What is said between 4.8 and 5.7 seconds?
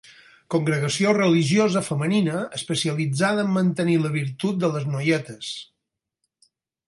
noietes.